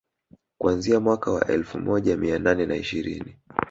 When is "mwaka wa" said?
0.99-1.47